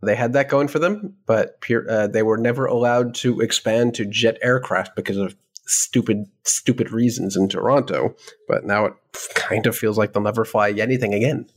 [0.01, 1.57] They had that going for them, but
[1.89, 7.35] uh, they were never allowed to expand to jet aircraft because of stupid, stupid reasons
[7.35, 8.15] in Toronto.
[8.47, 8.93] But now it
[9.33, 11.47] kind of feels like they'll never fly anything again.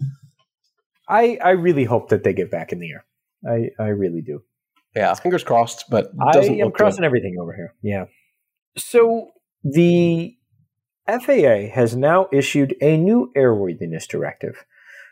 [1.08, 3.04] I I really hope that they get back in the air.
[3.46, 4.42] I I really do.
[4.94, 5.84] Yeah, fingers crossed.
[5.90, 7.06] But I am crossing good.
[7.06, 7.74] everything over here.
[7.82, 8.06] Yeah.
[8.76, 9.30] So
[9.64, 10.36] the
[11.06, 14.64] FAA has now issued a new airworthiness directive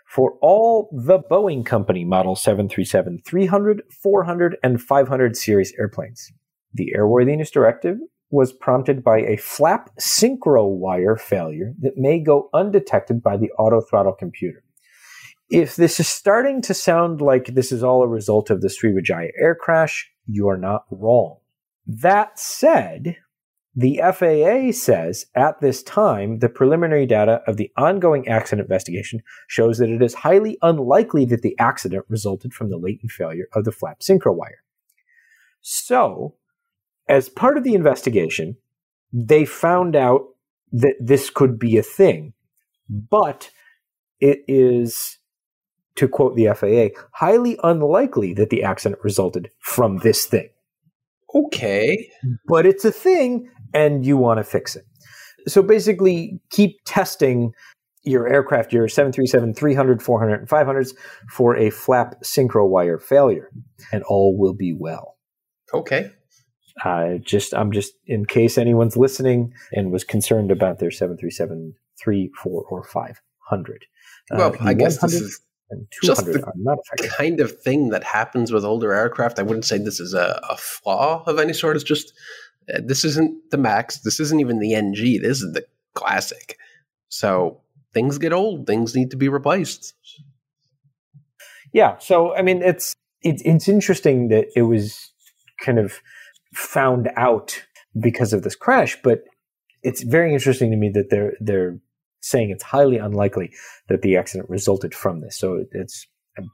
[0.06, 6.32] for all the Boeing Company Model 737 300, 400, and 500 series airplanes.
[6.72, 7.98] The airworthiness directive
[8.30, 13.80] was prompted by a flap synchro wire failure that may go undetected by the auto
[13.80, 14.62] throttle computer.
[15.48, 19.30] If this is starting to sound like this is all a result of the Sriwijaya
[19.40, 21.36] air crash, you are not wrong.
[21.86, 23.16] That said,
[23.78, 29.76] the FAA says at this time, the preliminary data of the ongoing accident investigation shows
[29.76, 33.72] that it is highly unlikely that the accident resulted from the latent failure of the
[33.72, 34.62] flap synchro wire.
[35.60, 36.36] So,
[37.06, 38.56] as part of the investigation,
[39.12, 40.22] they found out
[40.72, 42.32] that this could be a thing,
[42.88, 43.50] but
[44.20, 45.18] it is,
[45.96, 50.48] to quote the FAA, highly unlikely that the accident resulted from this thing.
[51.34, 52.10] Okay.
[52.46, 54.86] But it's a thing, and you want to fix it.
[55.46, 57.52] So basically, keep testing
[58.02, 60.94] your aircraft, your 737 300, 400, and 500s
[61.30, 63.50] for a flap synchro wire failure,
[63.92, 65.16] and all will be well.
[65.74, 66.10] Okay.
[66.84, 72.30] Uh, just I'm just in case anyone's listening and was concerned about their 737 3,
[72.42, 73.86] 4, or 500.
[74.30, 75.40] Uh, well, I guess this is
[76.02, 79.38] just the kind of thing that happens with older aircraft.
[79.38, 81.76] I wouldn't say this is a, a flaw of any sort.
[81.76, 82.12] It's just uh,
[82.82, 83.98] this isn't the max.
[83.98, 85.20] This isn't even the NG.
[85.22, 86.58] This is the classic.
[87.08, 87.60] So
[87.94, 88.66] things get old.
[88.66, 89.94] Things need to be replaced.
[91.72, 91.98] Yeah.
[91.98, 95.12] So I mean, it's it's it's interesting that it was
[95.60, 96.00] kind of
[96.54, 97.64] found out
[97.98, 99.24] because of this crash, but
[99.82, 101.78] it's very interesting to me that they're they're
[102.20, 103.52] saying it's highly unlikely
[103.88, 105.36] that the accident resulted from this.
[105.36, 106.06] So it's
[106.38, 106.50] um,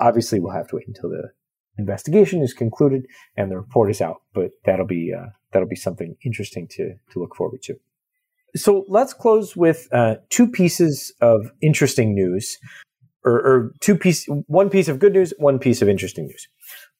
[0.00, 1.30] obviously we'll have to wait until the
[1.78, 3.06] investigation is concluded
[3.36, 4.22] and the report is out.
[4.32, 7.76] But that'll be uh, that'll be something interesting to to look forward to.
[8.56, 12.58] So let's close with uh, two pieces of interesting news,
[13.24, 16.48] or, or two piece, one piece of good news, one piece of interesting news.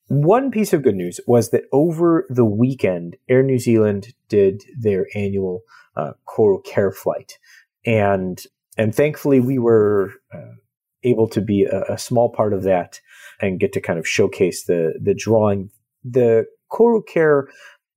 [0.09, 5.07] One piece of good news was that over the weekend, Air New Zealand did their
[5.15, 5.63] annual
[5.97, 7.39] uh, Koru Care flight,
[7.87, 8.43] and
[8.77, 10.57] and thankfully we were uh,
[11.05, 13.01] able to be a, a, small part of that
[13.41, 15.71] and get to kind of showcase the the drawing.
[16.05, 17.49] The Koru Care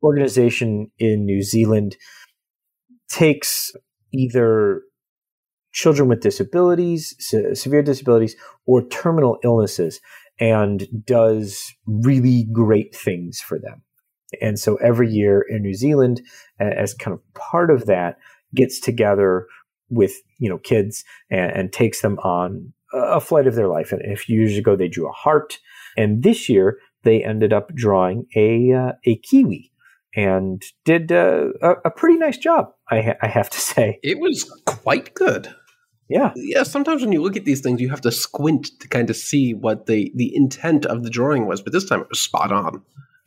[0.04, 1.98] organization in New Zealand
[3.10, 3.72] takes
[4.14, 4.82] either
[5.74, 10.00] children with disabilities, se- severe disabilities, or terminal illnesses,
[10.40, 13.84] and does really great things for them.
[14.42, 16.22] And so every year in New Zealand,
[16.60, 18.18] as kind of part of that,
[18.56, 19.48] gets together
[19.90, 23.92] with you know kids and, and takes them on a flight of their life.
[23.92, 25.60] And a few years ago, they drew a heart,
[25.98, 29.72] and this year they ended up drawing a uh, a kiwi
[30.16, 32.72] and did uh, a, a, pretty nice job.
[32.90, 35.54] I, ha- I have to say, it was quite good.
[36.10, 36.64] Yeah, yeah.
[36.64, 39.54] Sometimes when you look at these things, you have to squint to kind of see
[39.54, 41.62] what the the intent of the drawing was.
[41.62, 42.82] But this time, it was spot on.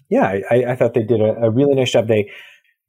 [0.09, 2.09] Yeah, I, I thought they did a, a really nice job.
[2.09, 2.31] They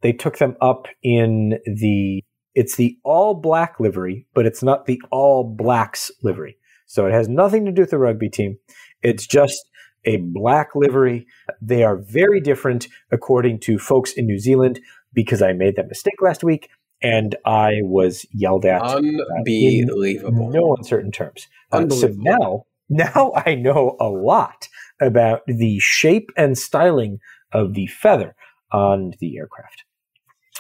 [0.02, 2.24] they took them up in the
[2.56, 6.58] it's the all black livery, but it's not the all blacks livery.
[6.92, 8.58] So it has nothing to do with the rugby team.
[9.02, 9.70] It's just
[10.04, 11.26] a black livery.
[11.62, 14.82] They are very different according to folks in New Zealand
[15.14, 16.70] because I made that mistake last week
[17.02, 18.82] and I was yelled at.
[18.82, 20.50] Unbelievable.
[20.52, 21.48] no uncertain terms.
[21.72, 24.68] Uh, so now, now I know a lot
[25.00, 27.20] about the shape and styling
[27.54, 28.36] of the feather
[28.74, 29.86] on the aircraft.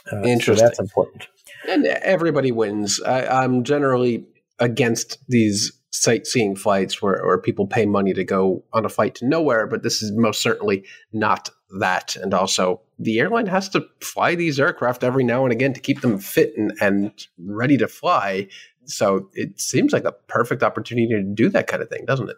[0.09, 0.55] Uh, Interesting.
[0.55, 1.27] So that's important.
[1.67, 3.01] And everybody wins.
[3.01, 4.27] I, I'm generally
[4.59, 9.27] against these sightseeing flights where, where people pay money to go on a flight to
[9.27, 11.49] nowhere, but this is most certainly not
[11.79, 12.15] that.
[12.15, 16.01] And also, the airline has to fly these aircraft every now and again to keep
[16.01, 18.47] them fit and, and ready to fly.
[18.85, 22.37] So it seems like a perfect opportunity to do that kind of thing, doesn't it?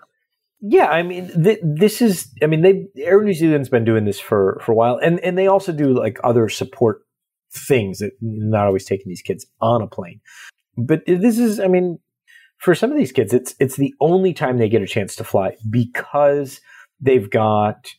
[0.66, 2.34] Yeah, I mean, th- this is.
[2.42, 5.38] I mean, they Air New Zealand's been doing this for for a while, and and
[5.38, 7.02] they also do like other support
[7.52, 10.22] things that not always taking these kids on a plane.
[10.78, 12.00] But this is, I mean,
[12.64, 15.24] for some of these kids, it's it's the only time they get a chance to
[15.26, 16.62] fly because
[17.02, 17.90] they've got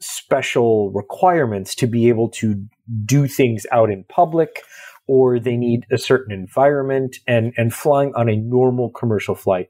[0.00, 2.64] special requirements to be able to
[3.04, 4.62] do things out in public
[5.06, 9.68] or they need a certain environment and and flying on a normal commercial flight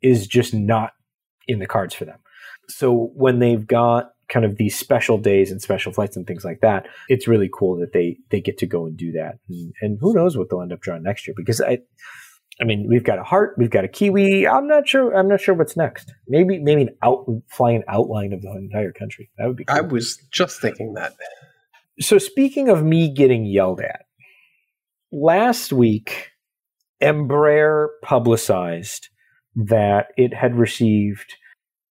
[0.00, 0.92] is just not
[1.48, 2.18] in the cards for them.
[2.68, 6.60] So when they've got kind of these special days and special flights and things like
[6.60, 9.40] that, it's really cool that they they get to go and do that.
[9.48, 11.34] And, and who knows what they'll end up drawing next year?
[11.36, 11.78] Because I,
[12.60, 14.46] I mean, we've got a heart, we've got a kiwi.
[14.46, 15.14] I'm not sure.
[15.16, 16.12] I'm not sure what's next.
[16.26, 19.30] Maybe maybe an out flying outline of the entire country.
[19.38, 19.64] That would be.
[19.64, 19.76] Cool.
[19.76, 21.14] I was just thinking that.
[22.00, 24.06] So speaking of me getting yelled at,
[25.12, 26.30] last week,
[27.02, 29.08] Embraer publicized
[29.54, 31.34] that it had received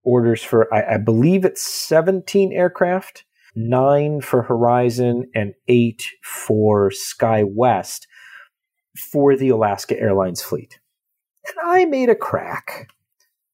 [0.04, 8.06] orders for, I, I believe it's 17 aircraft, nine for Horizon and eight for SkyWest
[8.98, 10.78] for the Alaska Airlines fleet.
[11.46, 12.90] And I made a crack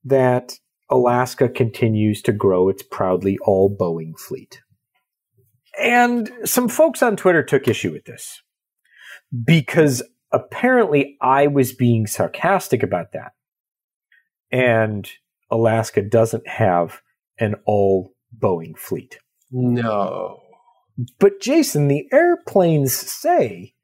[0.04, 0.58] that
[0.90, 4.62] Alaska continues to grow its proudly all Boeing fleet.
[5.80, 8.42] And some folks on Twitter took issue with this
[9.44, 13.32] because apparently I was being sarcastic about that.
[14.50, 15.08] And
[15.50, 17.00] Alaska doesn't have
[17.38, 19.18] an all Boeing fleet.
[19.50, 20.40] No.
[21.18, 23.74] But Jason, the airplanes say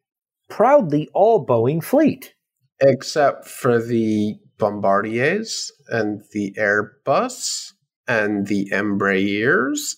[0.48, 2.34] proudly all Boeing fleet.
[2.80, 7.72] Except for the Bombardiers and the Airbus
[8.06, 9.96] and the Embraers.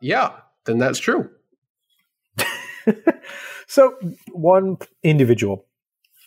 [0.00, 0.32] Yeah,
[0.64, 1.28] then that's true.
[3.66, 3.94] so
[4.32, 5.66] one individual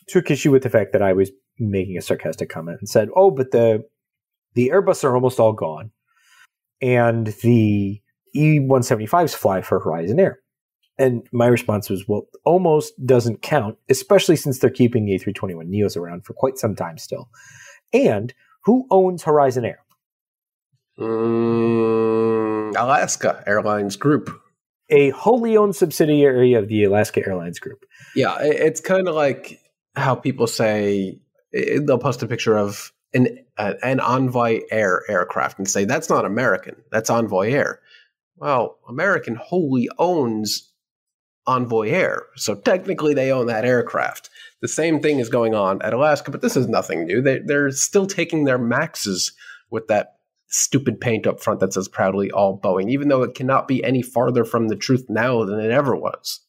[0.08, 3.32] took issue with the fact that I was making a sarcastic comment and said, "Oh,
[3.32, 3.86] but the
[4.54, 5.92] the Airbus are almost all gone,
[6.82, 8.02] and the
[8.36, 10.43] E175s fly for Horizon Air."
[10.98, 15.98] And my response was, "Well, almost doesn't count, especially since they're keeping the A321 Neos
[15.98, 17.30] around for quite some time still.
[17.92, 18.34] And
[18.66, 19.80] who owns Horizon Air?"
[21.00, 24.30] Mm, Alaska Airlines Group.
[24.90, 27.86] A wholly owned subsidiary of the Alaska Airlines Group.
[28.16, 29.60] Yeah, it's kind of like
[29.96, 31.20] how people say
[31.52, 36.76] they'll post a picture of an an Envoy Air aircraft and say that's not American,
[36.92, 37.80] that's Envoy Air.
[38.36, 40.73] Well, American wholly owns
[41.46, 44.30] Envoy Air, so technically they own that aircraft.
[44.62, 47.22] The same thing is going on at Alaska, but this is nothing new.
[47.22, 49.34] They, they're still taking their maxes
[49.70, 50.14] with that
[50.48, 54.02] stupid paint up front that says proudly all Boeing, even though it cannot be any
[54.02, 56.42] farther from the truth now than it ever was.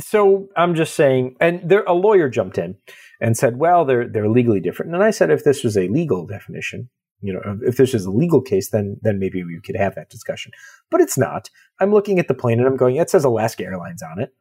[0.00, 2.76] So I'm just saying, and there a lawyer jumped in
[3.20, 6.26] and said, "Well, they're they're legally different." And I said, if this was a legal
[6.26, 9.94] definition, you know, if this is a legal case, then then maybe we could have
[9.94, 10.52] that discussion.
[10.90, 11.50] But it's not.
[11.80, 14.34] I'm looking at the plane and I'm going, it says Alaska Airlines on it,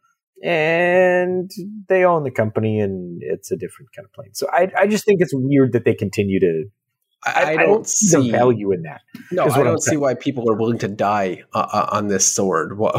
[0.43, 1.49] and
[1.89, 4.33] they own the company, and it's a different kind of plane.
[4.33, 6.65] So I I just think it's weird that they continue to
[7.25, 9.01] I, I, don't, don't, see the value in that.
[9.31, 12.77] No, I don't see why people are willing to die uh, uh on this sword.
[12.77, 12.91] Why,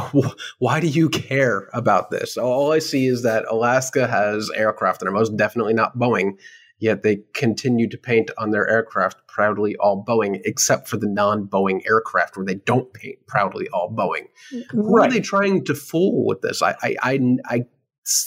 [0.59, 2.37] why, do you care about this?
[2.37, 6.33] All I see is that Alaska has aircraft that are most definitely not Boeing,
[6.79, 11.87] yet they continue to paint on their aircraft proudly all Boeing, except for the non-Boeing
[11.87, 14.27] aircraft where they don't paint proudly all Boeing.
[14.53, 14.65] Right.
[14.71, 16.63] Who are they trying to fool with this?
[16.63, 17.65] I, I, I, I,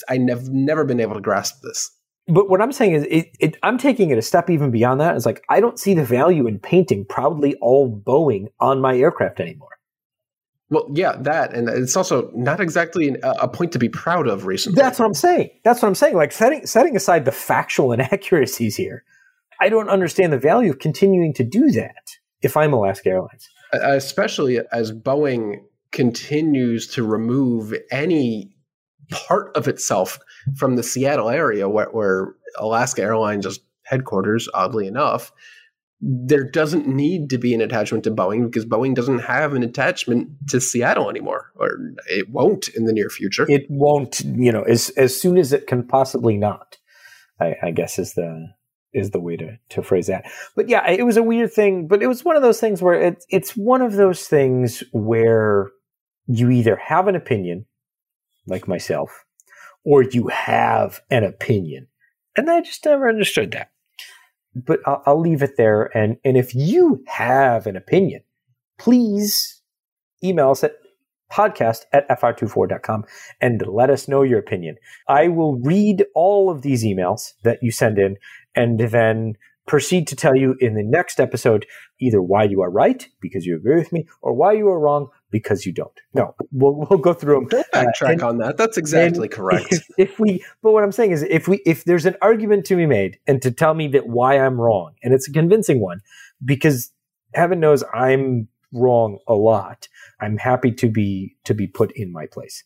[0.08, 1.90] I have never been able to grasp this
[2.28, 5.16] but what I'm saying is, it, it, I'm taking it a step even beyond that.
[5.16, 9.40] It's like I don't see the value in painting proudly all Boeing on my aircraft
[9.40, 9.68] anymore.
[10.72, 14.80] Well, yeah, that, and it's also not exactly a point to be proud of recently.
[14.80, 15.50] That's what I'm saying.
[15.64, 16.16] That's what I'm saying.
[16.16, 19.04] Like setting setting aside the factual inaccuracies here,
[19.60, 22.16] I don't understand the value of continuing to do that.
[22.40, 25.58] If I'm Alaska Airlines, especially as Boeing
[25.90, 28.56] continues to remove any
[29.10, 30.18] part of itself
[30.56, 35.32] from the Seattle area where, where Alaska Airlines is headquarters, oddly enough,
[36.04, 40.28] there doesn't need to be an attachment to Boeing because Boeing doesn't have an attachment
[40.48, 41.78] to Seattle anymore, or
[42.08, 43.46] it won't in the near future.
[43.48, 46.78] It won't, you know, as as soon as it can possibly not.
[47.40, 48.48] I, I guess is the
[48.92, 50.24] is the way to to phrase that.
[50.56, 53.00] But yeah, it was a weird thing, but it was one of those things where
[53.00, 55.70] it's it's one of those things where
[56.26, 57.66] you either have an opinion
[58.48, 59.24] like myself,
[59.84, 61.86] or you have an opinion.
[62.36, 63.71] And I just never understood that.
[64.54, 65.96] But I'll, I'll leave it there.
[65.96, 68.22] And, and if you have an opinion,
[68.78, 69.62] please
[70.22, 70.72] email us at
[71.32, 73.04] podcast at fr24.com
[73.40, 74.76] and let us know your opinion.
[75.08, 78.16] I will read all of these emails that you send in
[78.54, 79.34] and then
[79.66, 81.66] proceed to tell you in the next episode
[82.00, 85.08] either why you are right because you agree with me or why you are wrong
[85.32, 85.98] because you don't.
[86.14, 87.48] No, we'll we'll go through them.
[87.48, 88.56] Don't backtrack uh, on that.
[88.56, 89.66] That's exactly correct.
[89.72, 92.76] If, if, we, but what I'm saying is, if we, if there's an argument to
[92.76, 96.02] be made, and to tell me that why I'm wrong, and it's a convincing one,
[96.44, 96.92] because
[97.34, 99.88] heaven knows I'm wrong a lot.
[100.20, 102.62] I'm happy to be to be put in my place.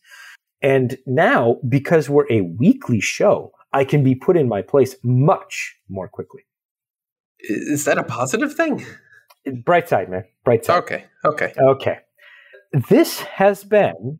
[0.61, 5.77] And now, because we're a weekly show, I can be put in my place much
[5.89, 6.45] more quickly.
[7.39, 8.85] Is that a positive thing?
[9.63, 10.25] Bright side, man.
[10.43, 10.79] Bright side.
[10.79, 11.05] Okay.
[11.23, 11.53] Okay.
[11.57, 11.99] Okay.
[12.77, 14.19] This has been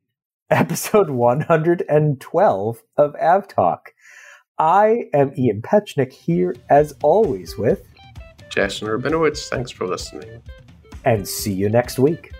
[0.49, 3.79] episode 112 of AvTalk.
[4.57, 7.85] I am Ian Petchenik here, as always, with
[8.49, 9.47] Jason Rabinowitz.
[9.47, 10.41] Thanks for listening.
[11.05, 12.31] And see you next week.